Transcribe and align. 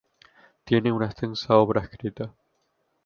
Tiene 0.63 0.91
una 0.91 1.05
extensa 1.05 1.55
obra 1.57 1.81
escrita. 1.81 2.33